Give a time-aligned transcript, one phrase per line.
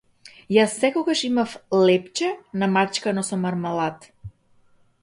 [0.53, 1.53] Јас секогаш имав
[1.91, 2.33] лепче
[2.65, 4.11] намачкано со мармалад.